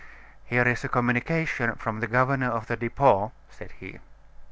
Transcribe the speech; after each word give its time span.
"Here 0.45 0.63
is 0.67 0.83
a 0.83 0.89
communication 0.89 1.75
from 1.75 1.99
the 1.99 2.07
governor 2.07 2.49
of 2.49 2.65
the 2.65 2.75
Depot," 2.75 3.33
said 3.51 3.73
he. 3.73 3.99